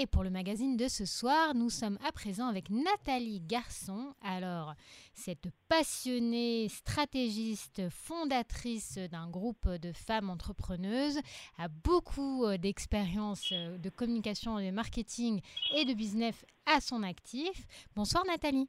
[0.00, 4.14] Et pour le magazine de ce soir, nous sommes à présent avec Nathalie Garçon.
[4.22, 4.74] Alors,
[5.12, 11.18] cette passionnée stratégiste, fondatrice d'un groupe de femmes entrepreneuses,
[11.58, 15.40] a beaucoup euh, d'expérience euh, de communication, de marketing
[15.74, 17.66] et de business à son actif.
[17.96, 18.68] Bonsoir Nathalie.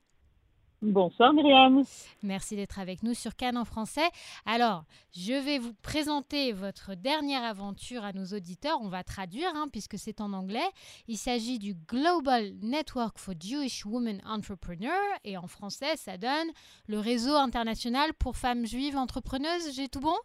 [0.82, 1.84] Bonsoir Myriam.
[2.24, 4.08] Merci d'être avec nous sur Cannes en français.
[4.46, 8.80] Alors, je vais vous présenter votre dernière aventure à nos auditeurs.
[8.82, 10.70] On va traduire hein, puisque c'est en anglais.
[11.10, 14.94] Il s'agit du Global Network for Jewish Women Entrepreneurs
[15.26, 16.48] et en français, ça donne
[16.88, 19.76] le réseau international pour femmes juives entrepreneuses.
[19.76, 20.16] J'ai tout bon?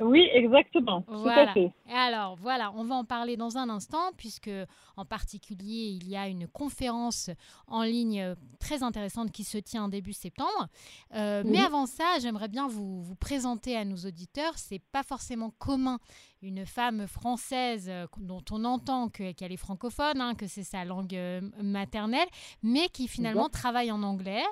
[0.00, 1.04] Oui, exactement.
[1.06, 1.44] Voilà.
[1.44, 1.72] Tout à fait.
[1.92, 4.50] Alors voilà, on va en parler dans un instant puisque
[4.96, 7.30] en particulier il y a une conférence
[7.68, 10.68] en ligne très intéressante qui se tient début septembre.
[11.14, 14.54] Euh, mais avant ça, j'aimerais bien vous, vous présenter à nos auditeurs.
[14.56, 15.98] C'est pas forcément commun
[16.44, 21.14] une femme française euh, dont on entend qu'elle est francophone, hein, que c'est sa langue
[21.14, 22.28] euh, maternelle,
[22.62, 24.42] mais qui finalement travaille en anglais,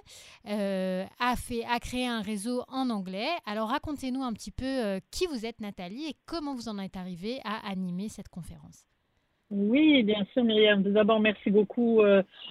[0.48, 3.28] euh, a, fait, a créé un réseau en anglais.
[3.46, 7.40] Alors racontez-nous un petit peu qui vous êtes Nathalie et comment vous en êtes arrivée
[7.44, 8.86] à animer cette conférence.
[9.50, 10.82] Oui, bien sûr, Myriam.
[10.82, 12.00] D'abord, merci beaucoup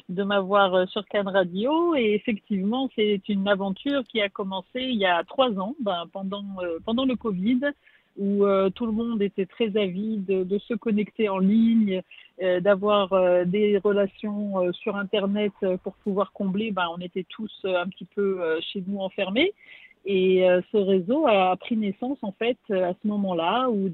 [0.09, 1.95] de m'avoir sur Cannes Radio.
[1.95, 6.43] Et effectivement, c'est une aventure qui a commencé il y a trois ans, ben, pendant,
[6.85, 7.61] pendant le Covid
[8.17, 12.01] où euh, tout le monde était très avide de, se connecter en ligne,
[12.41, 16.71] euh, d'avoir euh, des relations sur Internet pour pouvoir combler.
[16.71, 19.53] Ben, on était tous un petit peu chez nous enfermés.
[20.03, 23.87] Et ce réseau a pris naissance en fait à ce moment-là où,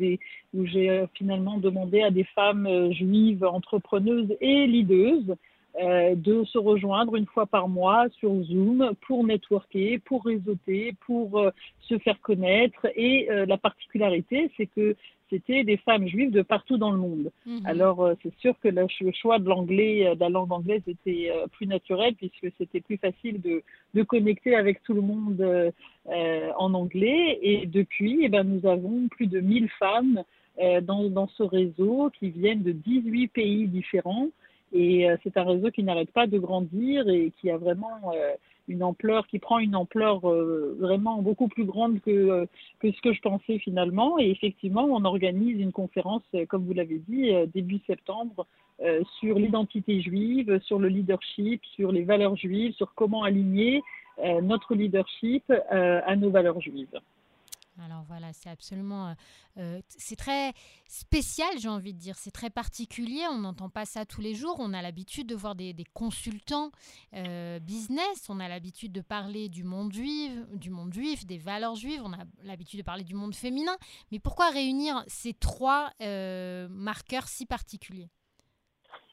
[0.54, 5.36] où j'ai finalement demandé à des femmes juives entrepreneuses et leaders euh,
[5.80, 11.52] de se rejoindre une fois par mois sur Zoom pour networker, pour réseauter, pour euh,
[11.82, 12.88] se faire connaître.
[12.96, 14.96] Et euh, la particularité, c'est que
[15.30, 17.32] c'était des femmes juives de partout dans le monde.
[17.46, 17.66] Mhm.
[17.66, 22.16] Alors, c'est sûr que le, choix de l'anglais, de la langue anglaise était plus naturel
[22.16, 23.62] puisque c'était plus facile de,
[23.94, 25.74] de, connecter avec tout le monde
[26.06, 27.40] en anglais.
[27.42, 30.24] Et depuis, eh ben, nous avons plus de 1000 femmes
[30.84, 34.30] dans, dans ce réseau qui viennent de 18 pays différents.
[34.74, 38.34] Et euh, c'est un réseau qui n'arrête pas de grandir et qui a vraiment euh,
[38.68, 42.48] une ampleur, qui prend une ampleur euh, vraiment beaucoup plus grande que,
[42.80, 44.20] que ce que je pensais finalement.
[44.20, 48.46] Et effectivement, on organise une conférence, comme vous l'avez dit, début septembre,
[49.20, 53.82] sur l'identité juive, sur le leadership, sur les valeurs juives, sur comment aligner
[54.44, 57.00] notre leadership à nos valeurs juives.
[57.80, 59.14] Alors voilà, c'est absolument, euh,
[59.58, 60.54] euh, c'est très
[60.88, 62.18] spécial, j'ai envie de dire.
[62.18, 63.22] C'est très particulier.
[63.30, 64.56] On n'entend pas ça tous les jours.
[64.60, 66.72] On a l'habitude de voir des, consultants
[67.14, 68.30] euh, business.
[68.30, 72.02] On a l'habitude de parler du monde juif, du monde juif, des valeurs juives.
[72.04, 73.76] On a l'habitude de parler du monde féminin.
[74.12, 75.92] Mais pourquoi réunir ces trois
[76.70, 78.10] marqueurs si particuliers?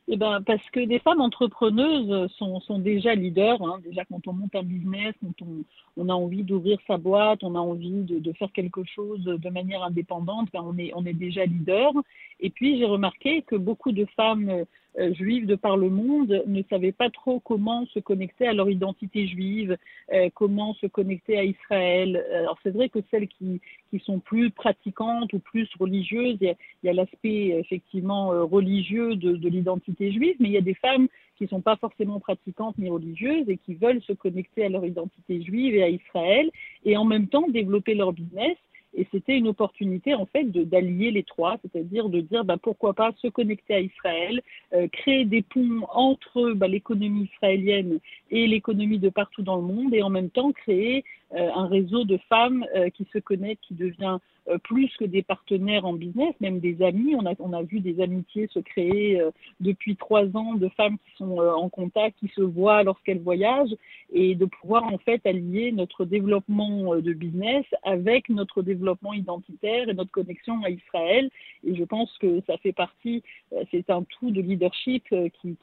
[0.07, 3.63] Eh ben, parce que des femmes entrepreneuses sont, sont déjà leaders.
[3.63, 3.81] Hein.
[3.83, 5.65] Déjà, quand on monte un business, quand on,
[5.97, 9.49] on a envie d'ouvrir sa boîte, on a envie de, de, faire quelque chose de
[9.49, 11.93] manière indépendante, ben on, est, on est déjà leader.
[12.41, 14.65] Et puis, j'ai remarqué que beaucoup de femmes
[15.13, 19.27] juives de par le monde ne savaient pas trop comment se connecter à leur identité
[19.27, 19.77] juive,
[20.13, 22.25] euh, comment se connecter à Israël.
[22.33, 23.61] Alors c'est vrai que celles qui,
[23.91, 29.37] qui sont plus pratiquantes ou plus religieuses, il y a, l'aspect effectivement euh, religieux de,
[29.37, 32.79] de l'identité juive, mais il y a des femmes qui ne sont pas forcément pratiquantes
[32.79, 36.51] ni religieuses et qui veulent se connecter à leur identité juive et à Israël
[36.85, 38.57] et en même temps développer leur business
[38.97, 43.13] et c'était une opportunité en fait d'allier les trois, c'est-à-dire de dire bah, pourquoi pas
[43.21, 44.41] se connecter à Israël,
[44.73, 47.99] euh, créer des ponts entre bah, l'économie israélienne
[48.31, 52.19] et l'économie de partout dans le monde, et en même temps créer un réseau de
[52.29, 54.19] femmes euh, qui se connectent, qui devient
[54.49, 57.15] euh, plus que des partenaires en business, même des amis.
[57.17, 59.21] On a, on a vu des amitiés se créer
[59.61, 63.75] depuis trois ans de femmes qui sont en contact, qui se voient lorsqu'elles voyagent,
[64.13, 69.95] et de pouvoir en fait allier notre développement de business avec notre développement identitaire et
[69.95, 71.31] notre connexion à Israël.
[71.67, 73.23] Et je pense que ça fait partie,
[73.71, 75.05] c'est un tout de leadership
[75.41, 75.57] qui,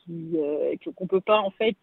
[0.95, 1.77] qu'on peut pas en fait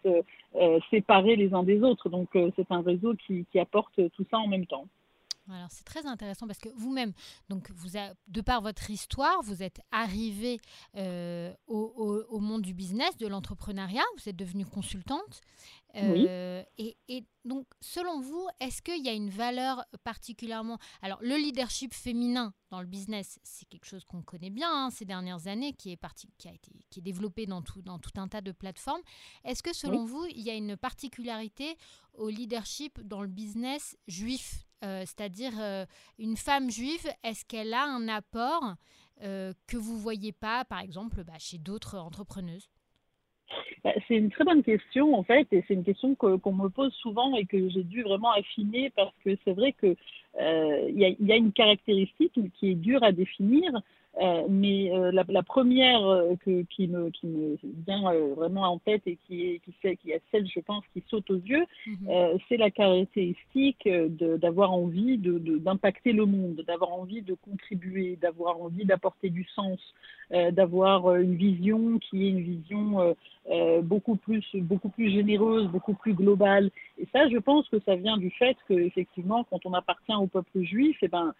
[0.91, 2.09] séparer les uns des autres.
[2.09, 3.78] Donc c'est un réseau qui, qui apporte
[4.13, 4.87] tout ça en même temps.
[5.51, 7.13] Alors c'est très intéressant parce que vous-même,
[7.49, 7.91] donc vous
[8.29, 10.61] de par votre histoire, vous êtes arrivé
[10.97, 15.41] euh, au, monde du business, de l'entrepreneuriat, vous êtes devenue consultante.
[15.97, 20.79] Euh, et, et, donc, selon vous, est-ce qu'il y a une valeur particulièrement...
[21.01, 25.07] Alors, le leadership féminin dans le business, c'est quelque chose qu'on connaît bien hein, ces
[25.07, 28.13] dernières années, qui est, parti, qui, a été, qui est développé dans tout, dans tout
[28.17, 29.01] un tas de plateformes.
[29.45, 31.77] Est-ce que, selon vous, il y a une particularité
[32.13, 34.68] au leadership dans le business juif?
[34.83, 35.85] C'est-à-dire, euh,
[36.19, 38.75] une femme juive, est-ce qu'elle a un apport
[39.21, 42.71] que vous ne voyez pas, par exemple, bah, chez d'autres entrepreneuses?
[43.85, 46.93] Bah, c'est une très bonne question en fait, et c'est une question qu'on me pose
[46.95, 49.97] souvent et que j'ai dû vraiment affiner parce que c'est vrai qu'il
[50.41, 53.71] euh, y, y, a une caractéristique qui est dure à définir,
[54.21, 57.57] euh, mais euh, la, la, première euh, que, qui, me, qui me
[57.87, 58.03] vient
[58.37, 61.31] vraiment en tête et qui est, qui, fait, qui est celle, je pense, qui saute
[61.31, 62.39] aux yeux, mhm.
[62.49, 68.85] c'est la caractéristique d'avoir envie d'impacter de, le monde, d'avoir envie de contribuer, d'avoir envie
[68.85, 69.79] d'apporter du sens,
[70.31, 73.15] d'avoir une vision qui est une vision
[73.83, 76.71] beaucoup, plus, beaucoup plus généreuse, beaucoup plus globale.
[76.99, 80.63] Et ça, je pense que ça vient du fait qu'effectivement, quand on appartient au peuple
[80.63, 81.35] juif, et eh ben,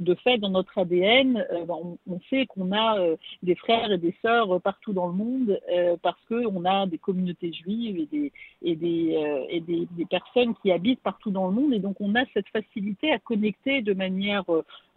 [0.00, 3.98] de fait, dans notre ADN, ben, on, on sait qu'on a euh, des frères et
[3.98, 8.32] des sœurs partout dans le monde euh, parce qu'on a des communautés juives et, des,
[8.62, 11.72] et, des, euh, et des, personnes qui habitent partout dans le monde.
[11.72, 14.44] Et donc, on a cette facilité à connecter de manière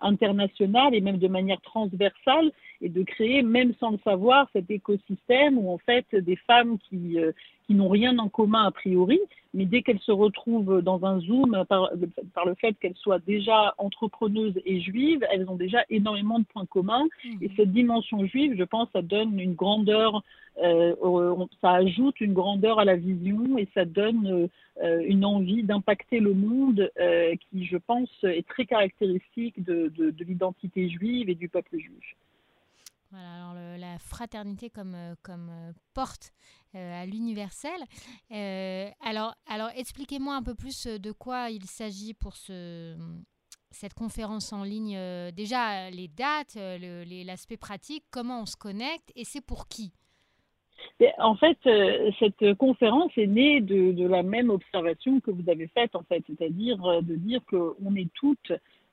[0.01, 2.51] internationale et même de manière transversale
[2.81, 7.17] et de créer, même sans le savoir, cet écosystème où en fait des femmes qui,
[7.65, 9.19] qui n'ont rien en commun a priori,
[9.53, 11.89] mais dès qu'elles se retrouvent dans un Zoom, par,
[12.33, 16.65] par le fait qu'elles soient déjà entrepreneuses et juives, elles ont déjà énormément de points
[16.65, 17.05] communs.
[17.25, 17.29] Mmh.
[17.41, 20.23] Et cette dimension juive, je pense, ça donne une grandeur,
[20.63, 20.95] euh,
[21.61, 24.49] ça ajoute une grandeur à la vision et ça donne
[24.83, 30.11] euh, une envie d'impacter le monde euh, qui, je pense, est très caractéristique de, de,
[30.11, 32.15] de l'identité juive et du peuple juif.
[33.11, 36.33] Voilà, alors la fraternité comme, euh, comme euh, porte
[36.75, 37.79] euh, à l'universel.
[38.29, 42.95] alors, alors expliquez-moi un peu plus de quoi il s'agit pour ce,
[43.71, 44.99] cette conférence en ligne.
[45.31, 49.93] déjà, les dates, l'aspect pratique, comment on se connecte et c'est pour qui?
[51.19, 51.57] En fait,
[52.19, 56.23] cette conférence est née de, de, la même observation que vous avez faite, en fait,
[56.27, 58.51] c'est-à-dire de dire qu'on est toutes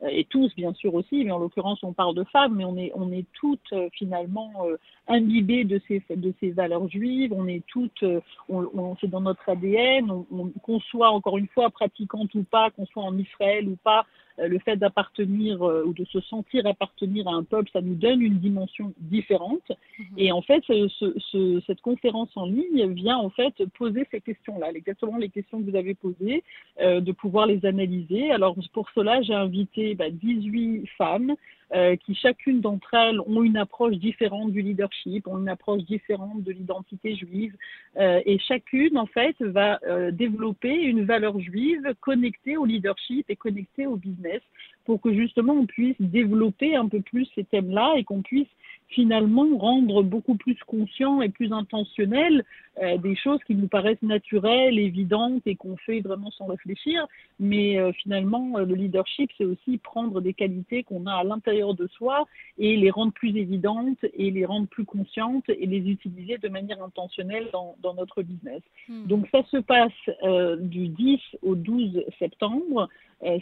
[0.08, 2.93] et tous bien sûr aussi, mais en l'occurrence on parle de femmes, mais on est,
[2.94, 4.76] on est toutes euh, finalement euh,
[5.08, 8.05] imbibées de ces, de ces valeurs juives, on est toutes,
[8.49, 12.70] on, on c'est dans notre ADN, on, qu'on soit encore une fois pratiquante ou pas,
[12.70, 14.05] qu'on soit en Israël ou pas,
[14.39, 18.39] le fait d'appartenir ou de se sentir appartenir à un peuple, ça nous donne une
[18.39, 19.71] dimension différente.
[19.99, 20.07] Mhm.
[20.17, 20.89] Et en fait, ce,
[21.19, 25.71] ce, cette conférence en ligne vient en fait poser ces questions-là, exactement les questions que
[25.71, 26.43] vous avez posées,
[26.81, 28.31] de pouvoir les analyser.
[28.31, 31.35] Alors pour cela, j'ai invité 18 bah, femmes
[31.75, 36.43] euh, qui chacune d'entre elles ont une approche différente du leadership, ont une approche différente
[36.43, 37.56] de l'identité juive,
[37.97, 43.37] euh, et chacune en fait va euh, développer une valeur juive connectée au leadership et
[43.37, 44.41] connectée au business
[44.85, 48.49] pour que justement on puisse développer un peu plus ces thèmes-là et qu'on puisse
[48.89, 52.45] finalement rendre beaucoup plus conscient et plus intentionnel
[52.83, 57.07] euh, des choses qui nous paraissent naturelles, évidentes et qu'on fait vraiment sans réfléchir.
[57.41, 61.75] Mais euh, finalement, euh, le leadership, c'est aussi prendre des qualités qu'on a à l'intérieur
[61.75, 62.27] de soi
[62.59, 66.83] et les rendre plus évidentes et les rendre plus conscientes et les utiliser de manière
[66.83, 68.63] intentionnelle dans, dans notre business.
[68.89, 69.07] Hmm.
[69.07, 72.89] Donc ça se passe du 10 au 12 septembre.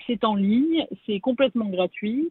[0.06, 2.31] C'est en ligne, c'est complètement gratuit.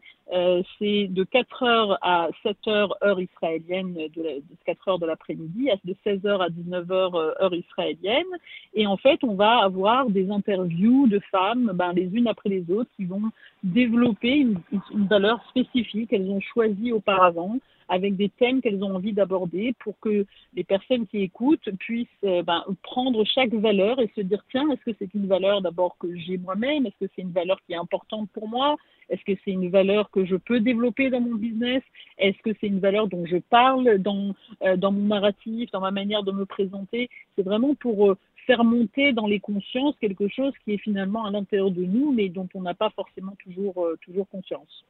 [0.80, 5.70] c'est de 4 heures à 7 heures heure israélienne, de, de 4 heures de l'après-midi,
[5.84, 8.26] de 16 heures à 19 euh, heure, israélienne.
[8.74, 12.64] Et en fait, on va avoir des interviews de femmes, ben, les unes après les
[12.72, 13.24] autres, qui vont
[13.64, 14.60] développer une,
[14.94, 17.58] une valeur spécifique qu'elles ont choisie auparavant
[17.92, 22.42] avec des thèmes qu'elles ont envie d'aborder pour que les personnes qui écoutent puissent euh,
[22.42, 26.08] ben, prendre chaque valeur et se dire tiens, est-ce que c'est une valeur d'abord que
[26.18, 26.86] j'ai moi-même?
[26.86, 28.78] Est-ce que c'est une valeur qui est importante pour moi?
[29.10, 31.84] Est-ce que c'est une valeur que je peux développer dans mon business?
[32.18, 34.34] Est-ce que c'est une valeur dont je parle dans,
[34.64, 37.10] euh, dans mon narratif, dans ma manière de me présenter?
[37.36, 38.18] C'est vraiment pour euh,
[38.48, 42.30] faire monter dans les consciences quelque chose qui est finalement à l'intérieur de nous, mais
[42.30, 44.86] dont on n'a pas forcément toujours, toujours conscience.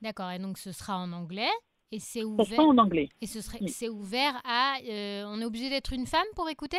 [0.00, 1.52] D'accord, et donc ce sera en anglais?
[1.92, 2.60] Et c'est ouvert.
[2.60, 3.08] en anglais.
[3.20, 4.76] Et ce serait, c'est ouvert à.
[4.88, 6.78] Euh, on est obligé d'être une femme pour écouter?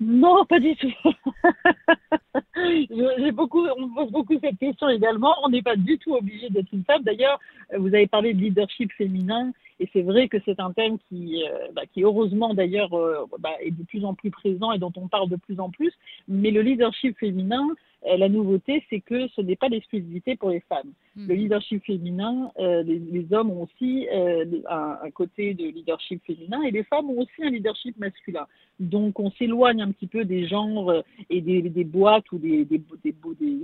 [0.00, 0.92] Non, pas du tout.
[2.56, 5.34] J'ai beaucoup, on pose beaucoup cette question également.
[5.44, 7.02] On n'est pas du tout obligé d'être une femme.
[7.02, 7.38] D'ailleurs,
[7.76, 9.52] vous avez parlé de leadership féminin.
[9.80, 13.50] Et c'est vrai que c'est un thème qui, euh, bah, qui heureusement d'ailleurs euh, bah,
[13.60, 15.92] est de plus en plus présent et dont on parle de plus en plus.
[16.28, 20.60] Mais le leadership féminin, euh, la nouveauté, c'est que ce n'est pas l'exclusivité pour les
[20.60, 20.92] femmes.
[21.16, 21.28] Hmm.
[21.28, 26.22] Le leadership féminin, euh, les, les, hommes ont aussi euh, un, un, côté de leadership
[26.26, 28.46] féminin et les femmes ont aussi un leadership masculin.
[28.80, 30.92] Donc on s'éloigne un petit peu des genres
[31.30, 33.14] et des, des boîtes ou des, des, des,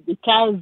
[0.07, 0.55] des cases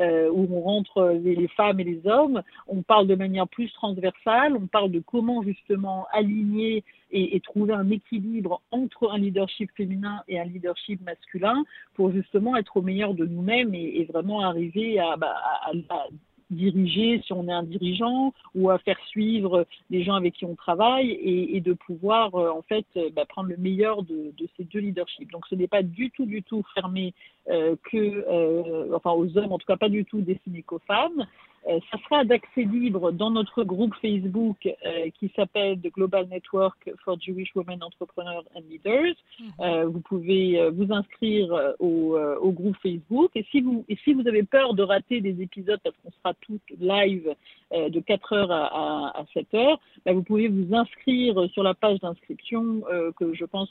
[0.00, 2.42] euh, où on rentre les, les, femmes et les hommes.
[2.66, 7.74] On parle de manière plus transversale, on parle de comment justement aligner et, et, trouver
[7.74, 11.64] un équilibre entre un leadership féminin et un leadership masculin
[11.94, 16.06] pour justement être au meilleur de nous-mêmes et, et, vraiment arriver à, bah, à, à
[16.50, 20.54] diriger si on est un dirigeant ou à faire suivre les gens avec qui on
[20.54, 25.30] travaille et, de pouvoir en fait bah, prendre le meilleur de, de, ces deux leaderships.
[25.30, 27.14] Donc ce n'est pas du tout du tout fermé
[27.46, 31.26] que enfin aux hommes, en tout cas pas du tout destiné qu'aux femmes.
[31.68, 36.90] Euh, ça sera d'accès libre dans notre groupe Facebook euh, qui s'appelle The Global Network
[37.04, 39.14] for Jewish Women Entrepreneurs and Leaders.
[39.38, 39.50] Mhm.
[39.60, 43.30] Euh, vous pouvez vous inscrire au, au, groupe Facebook.
[43.36, 46.34] Et si, vous, et si vous avez peur de rater des épisodes, parce qu'on sera
[46.40, 47.34] tous live
[47.72, 52.82] de 4h à, à, 7h, bah, vous pouvez vous inscrire sur la page d'inscription
[53.18, 53.70] que je pense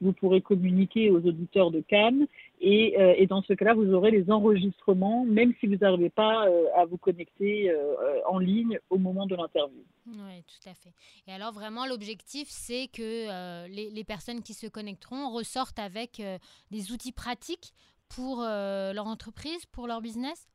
[0.00, 2.26] vous pourrez communiquer aux auditeurs de Cannes.
[2.60, 6.84] Et, et dans ce cas-là, vous aurez les enregistrements, même si vous n'arrivez pas à
[6.86, 9.84] vous connecter euh, en ligne au moment de l'interview.
[10.06, 10.92] Oui, tout à fait.
[11.26, 16.38] Et alors vraiment, l'objectif, c'est que euh, les, personnes qui se connecteront ressortent avec euh,
[16.70, 17.72] des outils pratiques
[18.08, 20.46] pour leur entreprise, pour leur business?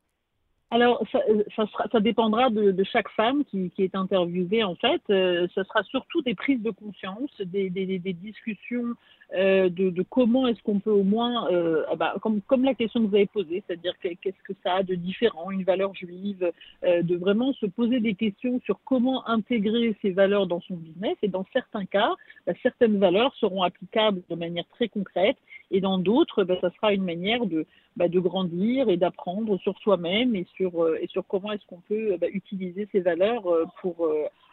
[0.72, 5.02] Alors, ça, ça, dépendra de, chaque femme qui, est interviewée, en fait.
[5.08, 8.94] ce sera surtout des prises de conscience, des, des discussions
[9.34, 13.00] euh, de, comment est-ce qu'on peut au moins, euh, ah bah, comme, comme la question
[13.00, 16.52] que vous avez posée, c'est-à-dire qu'est-ce que ça a de différent, une valeur juive,
[16.84, 21.16] euh, de vraiment se poser des questions sur comment intégrer ces valeurs dans son business.
[21.22, 22.14] Et dans certains cas,
[22.46, 25.38] bah, certaines valeurs seront applicables de manière très concrète,
[25.72, 29.76] et dans d'autres, bah, ça sera une manière de, bah, de grandir et d'apprendre sur
[29.78, 33.44] soi-même et sur, et sur comment est-ce qu'on peut bah, utiliser ces valeurs
[33.80, 34.08] pour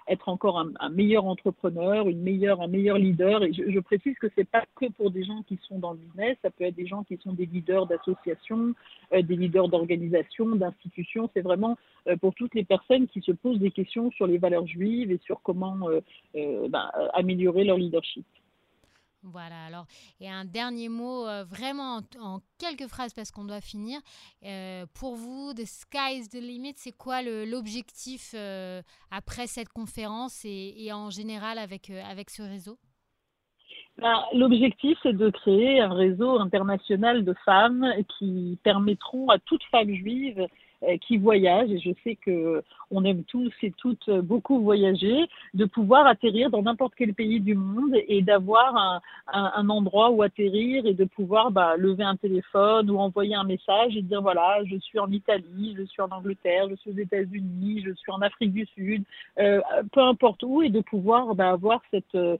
[0.09, 3.43] être encore un, meilleur entrepreneur, une meilleure, un meilleur leader.
[3.43, 6.37] Et je, précise que c'est pas que pour des gens qui sont dans le business,
[6.41, 8.73] ça peut être des gens qui sont des leaders d'associations,
[9.13, 11.29] euh, des leaders d'organisations, d'institutions.
[11.33, 14.67] C'est vraiment euh, pour toutes les personnes qui se posent des questions sur les valeurs
[14.67, 18.25] juives et sur comment euh, ben, améliorer leur leadership.
[19.23, 19.85] Voilà, alors,
[20.21, 23.99] et un dernier mot, euh, vraiment en, quelques phrases parce qu'on doit finir.
[24.45, 30.89] Euh, pour vous, The Sky's the Limit, c'est quoi l'objectif euh, après cette conférence et,
[30.93, 32.77] en général avec, avec ce réseau?
[33.97, 37.85] Ben, L'objectif, c'est de créer un réseau international de femmes
[38.17, 40.47] qui permettront à toute femme juive
[41.01, 46.07] qui voyagent, et je sais que on aime tous et toutes beaucoup voyager, de pouvoir
[46.07, 50.85] atterrir dans n'importe quel pays du monde et d'avoir un, un, un, endroit où atterrir
[50.85, 54.77] et de pouvoir bah, lever un téléphone ou envoyer un message et dire voilà, je
[54.77, 58.53] suis en Italie, je suis en Angleterre, je suis aux États-Unis, je suis en Afrique
[58.53, 59.03] du Sud,
[59.39, 62.37] euh, peu importe où, et de pouvoir bah, avoir cette, euh,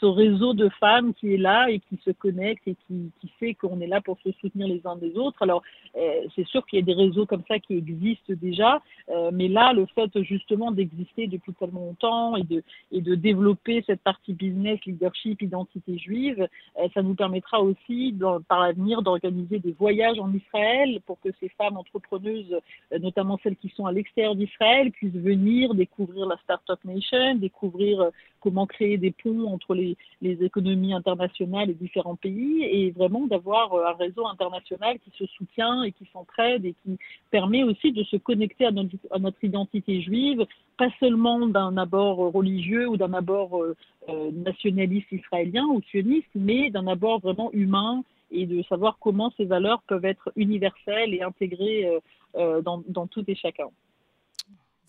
[0.00, 3.54] ce réseau de femmes qui est là et qui se connecte et qui, qui fait
[3.54, 5.42] qu'on est là pour se soutenir les uns des autres.
[5.42, 5.62] Alors,
[5.96, 9.48] euh, c'est sûr qu'il y a des réseaux comme ça qui existent déjà, euh, mais
[9.48, 12.62] là, le fait justement d'exister depuis tellement longtemps et de,
[12.92, 16.46] et de développer cette partie business, leadership, identité juive,
[16.78, 18.14] euh, ça nous permettra aussi
[18.48, 22.56] par l'avenir d'organiser des voyages en Israël pour que ces femmes entrepreneuses,
[22.92, 28.10] euh, notamment celles qui sont à l'extérieur d'Israël, puissent venir découvrir la Startup Nation, découvrir
[28.40, 32.62] comment créer des ponts entre les économies internationales et différents pays.
[32.62, 36.98] Et vraiment d'avoir un réseau international qui se soutient et qui s'entraide et qui
[37.30, 42.96] permet aussi de se connecter à notre, identité juive, pas seulement d'un abord religieux ou
[42.96, 43.76] d'un abord euh,
[44.08, 49.44] euh, nationaliste israélien ou sioniste, mais d'un abord vraiment humain et de savoir comment ces
[49.44, 51.98] valeurs peuvent être universelles et intégrées
[52.36, 53.68] euh, dans, dans tout et chacun.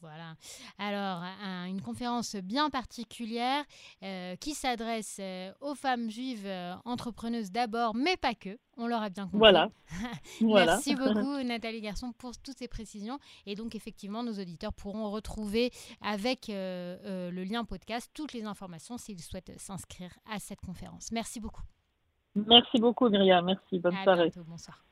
[0.02, 0.36] Voilà.
[0.78, 1.24] Alors,
[1.68, 3.64] une conférence bien particulière
[4.40, 5.20] qui s'adresse
[5.62, 6.50] aux femmes juives
[6.86, 8.58] entrepreneuses d'abord, mais pas que.
[8.78, 9.40] On l'aura bien compris.
[9.40, 9.70] Voilà.
[10.42, 13.20] Merci beaucoup, Nathalie Garçon, pour toutes ces précisions.
[13.46, 19.22] Et donc, effectivement, nos auditeurs pourront retrouver avec le lien podcast toutes les informations s'ils
[19.22, 21.12] souhaitent s'inscrire à cette conférence.
[21.12, 21.64] Merci beaucoup.
[22.36, 23.46] Merci beaucoup, Myriam.
[23.46, 23.80] Merci.
[23.80, 24.32] Bonne soirée.
[24.48, 24.84] bonsoir.